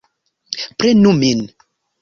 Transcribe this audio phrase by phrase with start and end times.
[0.79, 1.47] Prenu min!